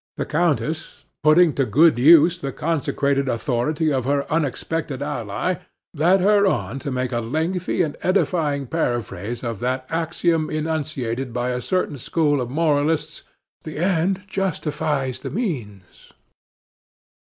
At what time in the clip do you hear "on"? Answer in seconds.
6.47-6.79